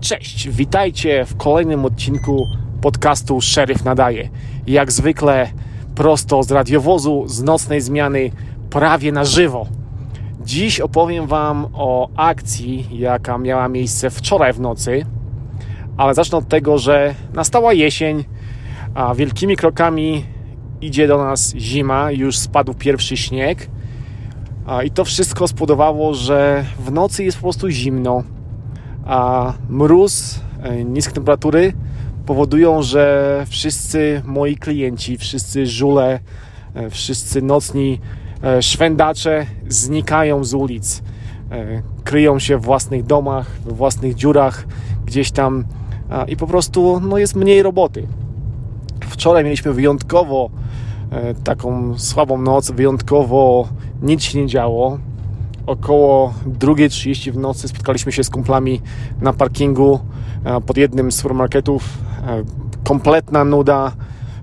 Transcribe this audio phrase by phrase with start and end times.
[0.00, 2.46] Cześć, witajcie w kolejnym odcinku
[2.80, 4.28] podcastu Szeryf Nadaje.
[4.66, 5.50] Jak zwykle
[5.94, 8.30] prosto z radiowozu, z nocnej zmiany,
[8.70, 9.66] prawie na żywo.
[10.44, 15.06] Dziś opowiem Wam o akcji, jaka miała miejsce wczoraj w nocy,
[15.96, 18.24] ale zacznę od tego, że nastała jesień,
[18.94, 20.24] a wielkimi krokami
[20.80, 23.70] idzie do nas zima, już spadł pierwszy śnieg.
[24.84, 28.22] I to wszystko spowodowało, że w nocy jest po prostu zimno
[29.10, 31.72] a mróz, e, niskie temperatury
[32.26, 36.20] powodują, że wszyscy moi klienci, wszyscy żule,
[36.74, 38.00] e, wszyscy nocni
[38.42, 41.02] e, szwendacze znikają z ulic.
[42.04, 44.66] Kryją się w własnych domach, w własnych dziurach,
[45.06, 45.64] gdzieś tam
[46.28, 48.06] i po prostu no, jest mniej roboty.
[49.00, 50.50] Wczoraj mieliśmy wyjątkowo
[51.44, 53.68] taką słabą noc, wyjątkowo
[54.02, 54.98] nic się nie działo
[55.70, 58.80] około 2.30 w nocy spotkaliśmy się z kumplami
[59.20, 60.00] na parkingu
[60.44, 61.98] e, pod jednym z supermarketów.
[62.26, 62.42] E,
[62.84, 63.92] kompletna nuda.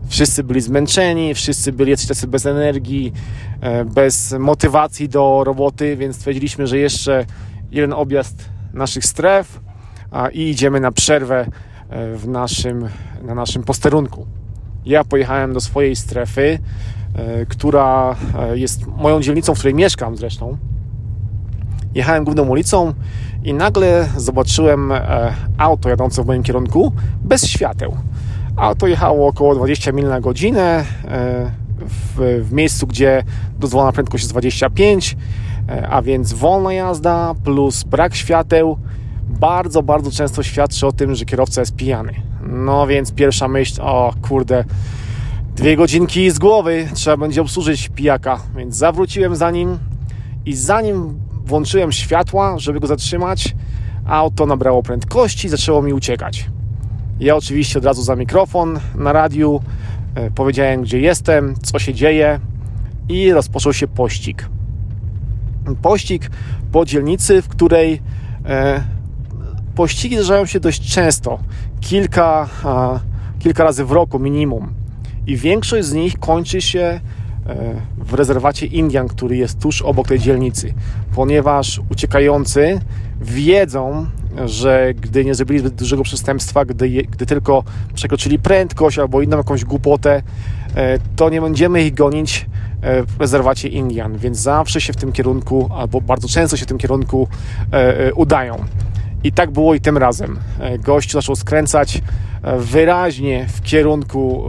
[0.07, 3.13] Wszyscy byli zmęczeni, wszyscy byli jacyś bez energii,
[3.61, 7.25] e, bez motywacji do roboty, więc stwierdziliśmy, że jeszcze
[7.71, 9.59] jeden objazd naszych stref
[10.33, 11.45] i idziemy na przerwę
[12.15, 12.89] w naszym,
[13.23, 14.25] na naszym posterunku.
[14.85, 16.59] Ja pojechałem do swojej strefy,
[17.49, 18.15] która
[18.53, 20.57] jest moją dzielnicą, w której mieszkam zresztą
[21.97, 22.93] jechałem główną ulicą
[23.43, 26.91] i nagle zobaczyłem e, auto jadące w moim kierunku
[27.23, 27.97] bez świateł.
[28.55, 33.23] Auto jechało około 20 mil na godzinę e, w, w miejscu, gdzie
[33.59, 35.17] dozwolona prędkość jest 25,
[35.69, 38.77] e, a więc wolna jazda plus brak świateł
[39.29, 42.13] bardzo, bardzo często świadczy o tym, że kierowca jest pijany.
[42.49, 44.63] No więc pierwsza myśl, o kurde,
[45.55, 48.39] dwie godzinki z głowy, trzeba będzie obsłużyć pijaka.
[48.57, 49.77] Więc zawróciłem za nim
[50.45, 53.55] i zanim włączyłem światła, żeby go zatrzymać.
[54.05, 56.49] Auto nabrało prędkości, zaczęło mi uciekać.
[57.19, 59.61] Ja oczywiście od razu za mikrofon na radiu
[60.15, 62.39] e, powiedziałem, gdzie jestem, co się dzieje
[63.09, 64.49] i rozpoczął się pościg.
[65.81, 66.29] Pościg
[66.71, 68.01] po dzielnicy, w której
[68.45, 68.83] e,
[69.75, 71.39] pościgi zdarzają się dość często,
[71.81, 72.99] kilka, a,
[73.39, 74.73] kilka razy w roku minimum.
[75.27, 76.99] I większość z nich kończy się
[77.97, 80.73] w rezerwacie Indian, który jest tuż obok tej dzielnicy,
[81.15, 82.79] ponieważ uciekający
[83.21, 84.05] wiedzą,
[84.45, 87.63] że gdy nie zrobili zbyt dużego przestępstwa, gdy, gdy tylko
[87.93, 90.21] przekroczyli prędkość albo inną jakąś głupotę,
[90.75, 92.45] e, to nie będziemy ich gonić
[92.81, 96.67] e, w rezerwacie Indian, więc zawsze się w tym kierunku, albo bardzo często się w
[96.67, 97.27] tym kierunku
[98.15, 98.63] udają.
[99.23, 100.39] I tak było i tym razem.
[100.79, 102.01] Gość zaczął skręcać
[102.57, 104.43] wyraźnie w kierunku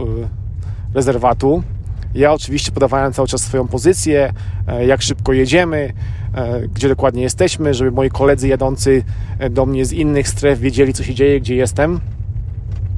[0.93, 1.63] rezerwatu
[2.13, 4.33] ja oczywiście podawałem cały czas swoją pozycję,
[4.67, 5.93] e, jak szybko jedziemy,
[6.33, 9.03] e, gdzie dokładnie jesteśmy, żeby moi koledzy jadący
[9.39, 11.99] e, do mnie z innych stref wiedzieli, co się dzieje, gdzie jestem.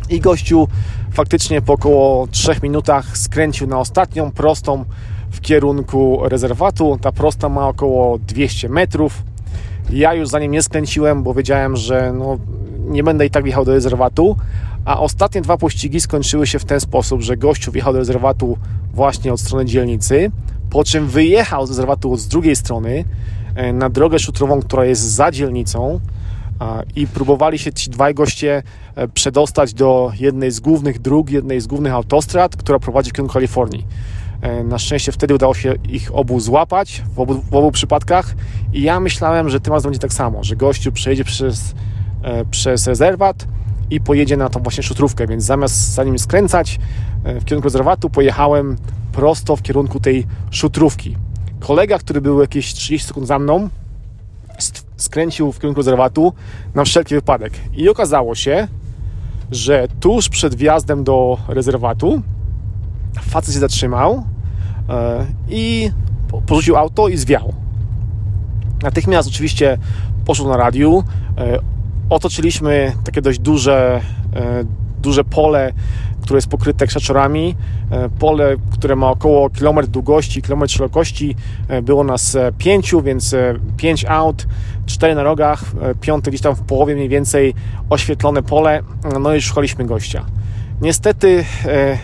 [0.09, 0.67] I gościu
[1.11, 4.85] faktycznie po około 3 minutach skręcił na ostatnią prostą
[5.31, 6.97] w kierunku rezerwatu.
[7.01, 9.23] Ta prosta ma około 200 metrów.
[9.89, 12.37] Ja już za nim nie skręciłem, bo wiedziałem, że no,
[12.79, 14.35] nie będę i tak wjechał do rezerwatu,
[14.85, 18.57] a ostatnie dwa pościgi skończyły się w ten sposób, że gościu wjechał do rezerwatu
[18.93, 20.31] właśnie od strony dzielnicy,
[20.69, 23.05] po czym wyjechał z rezerwatu z drugiej strony
[23.55, 25.99] e, na drogę szutrową, która jest za dzielnicą
[26.95, 28.63] i próbowali się ci dwaj goście
[28.95, 33.33] e, przedostać do jednej z głównych dróg, jednej z głównych autostrad, która prowadzi w kierunku
[33.33, 33.85] Kalifornii.
[34.41, 38.35] E, na szczęście wtedy udało się ich obu złapać w obu, w obu przypadkach
[38.73, 41.75] i ja myślałem, że tym razem będzie tak samo, że gościu przejedzie przez,
[42.51, 43.47] przez rezerwat,
[43.91, 46.79] i pojedzie na tą właśnie szutrówkę, więc zamiast za nim skręcać
[47.23, 48.77] e, w kierunku rezerwatu, pojechałem
[49.11, 51.17] prosto w kierunku tej szutrówki.
[51.59, 53.69] Kolega, który był jakieś 30 sekund za mną,
[54.97, 56.33] skręcił w kierunku rezerwatu
[56.75, 57.53] na wszelki wypadek.
[57.73, 58.67] I okazało się,
[59.51, 62.21] że tuż przed wjazdem do rezerwatu
[63.21, 64.23] facet się zatrzymał
[64.89, 65.91] e, i
[66.45, 67.53] porzucił auto i zwiał.
[68.83, 69.77] Natychmiast oczywiście
[70.25, 71.03] poszedł na radiu,
[71.37, 71.59] e,
[72.11, 74.01] otoczyliśmy takie dość duże,
[74.35, 74.63] e,
[75.01, 75.73] duże pole,
[76.21, 77.55] które jest pokryte krzaczorami.
[77.91, 81.35] E, pole, które ma około kilometr długości, kilometr szerokości.
[81.67, 83.35] E, było nas pięciu, więc
[83.77, 84.47] pięć aut,
[84.85, 85.63] cztery na rogach,
[86.01, 87.53] piąty gdzieś tam w połowie mniej więcej
[87.89, 88.81] oświetlone pole.
[89.19, 90.25] No i szukaliśmy gościa.
[90.81, 91.45] Niestety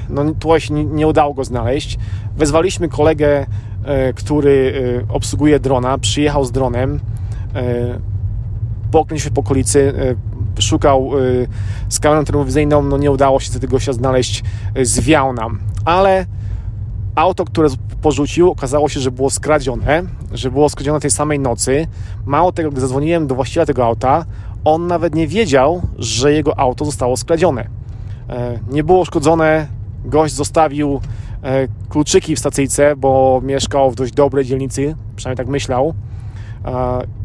[0.10, 1.98] no, tutaj się nie udało go znaleźć.
[2.38, 3.46] Wezwaliśmy kolegę,
[4.16, 4.74] który
[5.10, 7.00] obsługuje drona, przyjechał z dronem
[8.92, 9.94] pokręcił się po okolicy,
[10.58, 11.22] e, szukał e,
[11.90, 14.44] z kamerą termowizyjną, no nie udało się tego się znaleźć,
[14.76, 15.60] e, zwiał nam.
[15.86, 16.26] Ale
[17.16, 17.70] auto, które
[18.02, 21.88] porzucił, okazało się, że było skradzione, że było skradzione tej samej nocy.
[22.26, 24.26] Mało tego, gdy zadzwoniłem do właściciela tego auta,
[24.66, 27.68] on nawet nie wiedział, że jego auto zostało skradzione.
[28.30, 29.68] E, nie było uszkodzone,
[30.06, 31.02] gość zostawił
[31.44, 35.94] e, kluczyki w stacyjce, bo mieszkał w dość dobrej dzielnicy, przynajmniej tak myślał.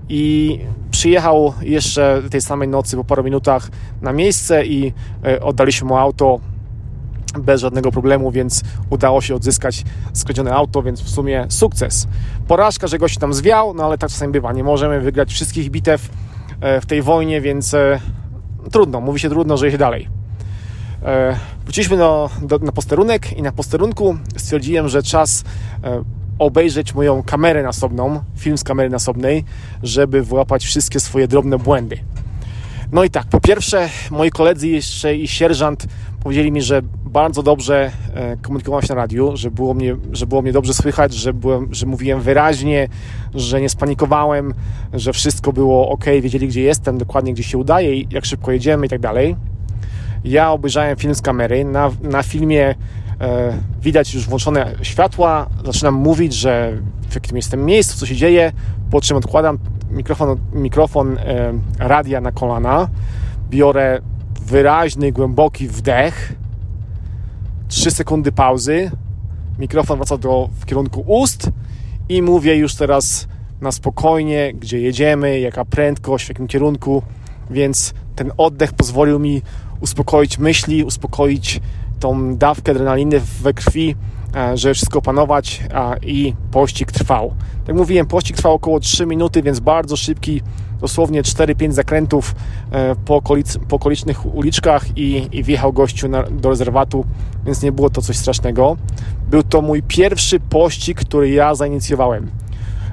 [0.08, 0.58] I
[0.90, 3.70] przyjechał jeszcze tej samej nocy po paru minutach
[4.02, 4.92] na miejsce i
[5.40, 6.40] oddaliśmy mu auto
[7.38, 12.08] bez żadnego problemu, więc udało się odzyskać skradzione auto, więc w sumie sukces.
[12.48, 14.52] Porażka, że gość tam zwiał, no ale tak czasami bywa.
[14.52, 16.10] Nie możemy wygrać wszystkich bitew
[16.60, 18.00] e, w tej wojnie, więc e,
[18.70, 20.08] trudno, mówi się trudno, że iść dalej.
[21.02, 25.44] E, wróciliśmy do, do, na posterunek i na posterunku stwierdziłem, że czas
[26.38, 29.44] obejrzeć moją kamerę nasobną, film z kamery nasobnej,
[29.82, 31.98] żeby wyłapać wszystkie swoje drobne błędy.
[32.92, 35.86] No i tak, po pierwsze, moi koledzy jeszcze i sierżant
[36.22, 40.42] powiedzieli mi, że bardzo dobrze e, komunikowałem się na radiu, że było mnie, że było
[40.42, 42.88] mnie dobrze słychać, że, byłem, że mówiłem wyraźnie,
[43.34, 44.54] że nie spanikowałem,
[44.92, 48.86] że wszystko było ok, wiedzieli gdzie jestem, dokładnie gdzie się udaje i jak szybko jedziemy
[48.86, 49.36] i tak dalej.
[50.24, 51.64] Ja obejrzałem film z kamery.
[51.64, 52.74] Na, na filmie
[53.80, 55.46] widać już włączone światła.
[55.64, 56.72] Zaczynam mówić, że
[57.08, 58.52] w jakim jestem miejscu, co się dzieje,
[58.90, 59.58] po czym odkładam
[59.90, 62.88] mikrofon, mikrofon e, radia na kolana,
[63.50, 64.00] biorę
[64.46, 66.32] wyraźny, głęboki wdech,
[67.68, 68.90] 3 sekundy pauzy,
[69.58, 71.50] mikrofon wraca do, w kierunku ust.
[72.08, 73.28] I mówię już teraz
[73.60, 77.02] na spokojnie, gdzie jedziemy, jaka prędkość, w jakim kierunku,
[77.50, 79.42] więc ten oddech pozwolił mi
[79.80, 81.60] uspokoić myśli, uspokoić
[82.02, 83.96] tą dawkę adrenaliny we krwi,
[84.36, 85.62] e, żeby wszystko opanować
[86.02, 87.34] i pościg trwał.
[87.66, 90.42] Tak mówiłem, pościg trwał około 3 minuty, więc bardzo szybki,
[90.80, 92.34] dosłownie 4-5 zakrętów
[92.70, 97.04] e, po, okolic, po okolicznych uliczkach i, i wjechał gościu na, do rezerwatu,
[97.46, 98.76] więc nie było to coś strasznego.
[99.30, 102.30] Był to mój pierwszy pościg, który ja zainicjowałem.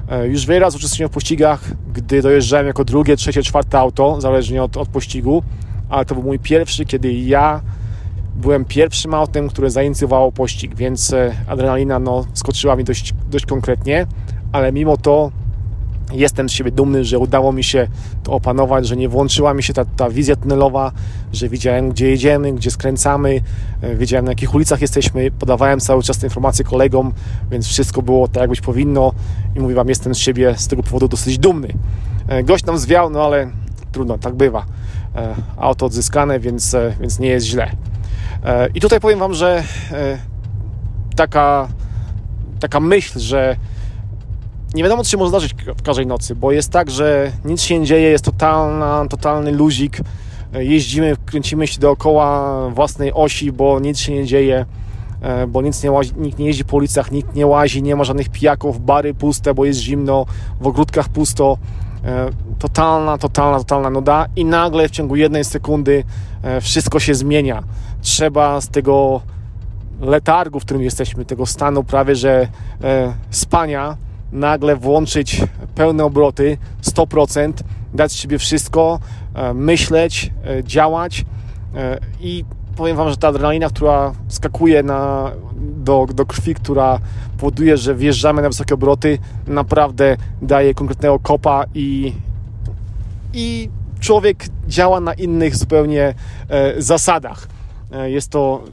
[0.08, 1.60] E, już wiele razy uczestniczyłem w pościgach,
[1.94, 5.42] gdy dojeżdżałem jako drugie, trzecie, czwarte auto, zależnie od, od pościgu,
[5.88, 7.60] ale to był mój pierwszy, kiedy ja
[8.36, 14.06] byłem pierwszym autem, które zainicjowało pościg, więc e, adrenalina no, skoczyła mi dość, dość konkretnie,
[14.52, 15.30] ale mimo to
[16.12, 17.88] jestem z siebie dumny, że udało mi się
[18.22, 20.92] to opanować, że nie włączyła mi się ta, ta wizja tunelowa,
[21.32, 23.40] że widziałem, gdzie jedziemy, gdzie skręcamy,
[23.82, 27.12] e, wiedziałem, na jakich ulicach jesteśmy, podawałem cały czas te informacje kolegom,
[27.50, 29.12] więc wszystko było tak, jak być powinno
[29.56, 31.68] i mówię Wam, jestem z siebie z tego powodu dosyć dumny.
[32.28, 33.50] E, gość nam zwiał, no ale
[33.92, 34.66] trudno, tak bywa.
[35.56, 37.70] Auto odzyskane, więc, więc nie jest źle.
[38.44, 40.18] E, I tutaj powiem Wam, że e,
[41.16, 41.68] taka,
[42.60, 43.56] taka myśl, że
[44.74, 47.78] nie wiadomo, co się może zdarzyć w każdej nocy, bo jest tak, że nic się
[47.78, 50.00] nie dzieje, jest totalna, totalny luzik,
[50.54, 54.66] e, jeździmy, kręcimy się dookoła własnej osi, bo nic się nie dzieje,
[55.48, 58.28] bo nic nie łazi, nikt nie jeździ po ulicach, nikt nie łazi, nie ma żadnych
[58.28, 60.26] pijaków, bary puste, bo jest zimno,
[60.60, 61.58] w ogródkach pusto.
[62.58, 66.04] Totalna, totalna, totalna nuda i nagle w ciągu jednej sekundy
[66.60, 67.62] wszystko się zmienia
[68.00, 69.20] trzeba z tego
[70.00, 72.48] letargu, w którym jesteśmy, tego stanu prawie że
[72.82, 73.96] e, spania,
[74.32, 75.42] nagle włączyć
[75.74, 77.52] pełne obroty, 100%,
[77.94, 78.98] dać siebie wszystko,
[79.34, 81.24] e, myśleć, e, działać
[81.74, 82.44] e, i
[82.76, 85.30] powiem Wam, że ta adrenalina, która skakuje na,
[85.60, 86.98] do, do krwi, która
[87.38, 92.12] powoduje, że wjeżdżamy na wysokie obroty, naprawdę daje konkretnego kopa i,
[93.32, 93.68] i
[94.00, 96.14] człowiek działa na innych zupełnie
[96.48, 97.48] e, zasadach.
[97.92, 98.64] E, jest to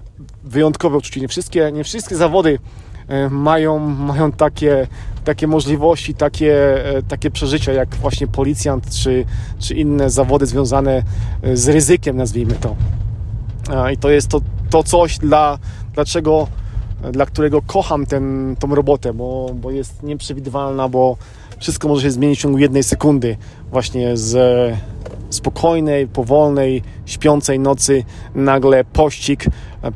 [0.44, 1.22] wyjątkowe uczucie.
[1.22, 2.60] Nie wszystkie, nie wszystkie zawody
[3.08, 4.88] e, mają, mają takie,
[5.24, 9.26] takie możliwości, takie, e, takie przeżycia jak właśnie policjant czy,
[9.60, 11.04] czy inne zawody związane
[11.54, 12.76] z ryzykiem, nazwijmy to.
[13.94, 15.60] I to jest to, to coś, dla,
[15.94, 16.48] dlaczego,
[17.12, 21.18] dla którego kocham ten, tą robotę, bo, bo jest nieprzewidywalna, bo
[21.60, 23.38] wszystko może się zmienić w ciągu jednej sekundy
[23.72, 24.38] właśnie z
[25.30, 28.04] spokojnej, powolnej, śpiącej nocy
[28.36, 29.46] nagle pościg,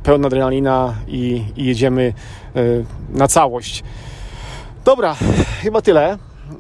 [0.04, 2.14] pełna adrenalina i, i jedziemy
[2.56, 2.62] e,
[3.10, 3.84] na całość.
[4.86, 5.16] Dobra,
[5.62, 6.18] chyba tyle.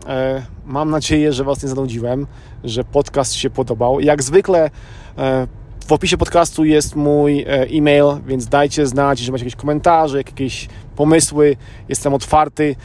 [0.08, 2.28] E, mam nadzieję, że Was nie zanudziłem,
[2.64, 4.00] że podcast się podobał.
[4.00, 4.70] Jak zwykle
[5.18, 5.48] e,
[5.88, 11.56] w opisie podcastu jest mój e-mail, więc dajcie znać, jeżeli macie jakieś komentarze, jakieś pomysły.
[11.90, 12.76] Jestem otwarty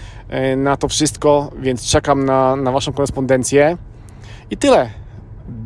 [0.56, 3.76] na to wszystko, więc czekam na, na Waszą korespondencję.
[4.50, 4.90] I tyle.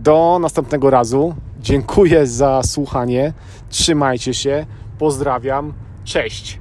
[0.03, 1.35] Do następnego razu.
[1.59, 3.33] Dziękuję za słuchanie.
[3.69, 4.67] Trzymajcie się.
[4.99, 5.73] Pozdrawiam.
[6.05, 6.61] Cześć.